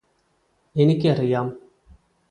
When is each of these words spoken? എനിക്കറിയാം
എനിക്കറിയാം 0.75 1.47